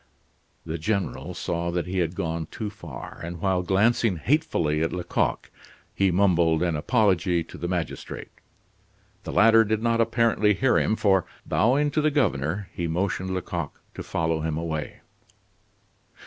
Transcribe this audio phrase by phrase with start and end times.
[0.65, 5.51] The General saw that he had gone too far; and while glancing hatefully at Lecoq,
[5.93, 8.31] he mumbled an apology to the magistrate.
[9.25, 13.79] The latter did not apparently hear him, for, bowing to the governor, he motioned Lecoq
[13.93, 15.01] to follow him away.